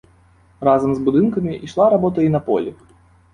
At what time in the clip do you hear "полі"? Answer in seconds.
2.49-2.75